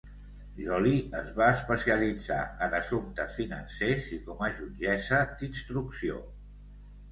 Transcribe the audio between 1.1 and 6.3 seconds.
es va especialitzar en assumptes financers i com a jutgessa d'instrucció.